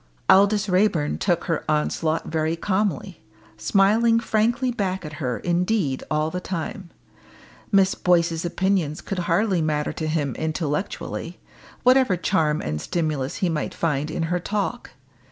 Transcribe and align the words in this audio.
Aldous 0.27 0.67
Raeburn 0.67 1.19
took 1.19 1.43
her 1.43 1.63
onslaught 1.69 2.25
very 2.25 2.55
calmly, 2.55 3.21
smiling 3.55 4.19
frankly 4.19 4.71
back 4.71 5.05
at 5.05 5.13
her 5.21 5.37
indeed 5.37 6.03
all 6.09 6.31
the 6.31 6.39
time. 6.39 6.89
Miss 7.71 7.93
Boyce's 7.93 8.43
opinions 8.43 8.99
could 8.99 9.19
hardly 9.29 9.61
matter 9.61 9.93
to 9.93 10.07
him 10.07 10.33
intellectually, 10.39 11.39
whatever 11.83 12.17
charm 12.17 12.61
and 12.61 12.81
stimulus 12.81 13.35
he 13.45 13.47
might 13.49 13.75
find 13.75 14.09
in 14.09 14.23
her 14.23 14.39
talk. 14.39 14.89